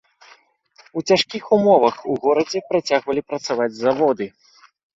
[0.99, 4.33] У цяжкіх умовах у горадзе працягвалі працаваць заводы.